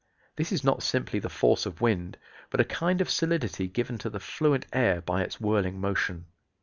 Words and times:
This 0.35 0.51
is 0.51 0.63
not 0.63 0.81
simply 0.81 1.19
the 1.19 1.29
force 1.29 1.67
of 1.67 1.79
wind, 1.79 2.17
but 2.49 2.59
a 2.59 2.63
kind 2.65 3.01
of 3.01 3.09
solidity 3.11 3.67
given 3.67 3.99
to 3.99 4.09
the 4.09 4.19
fluent 4.19 4.65
air 4.73 4.99
by 4.99 5.21
its 5.21 5.39
whirling 5.39 5.79
motion. 5.79 6.25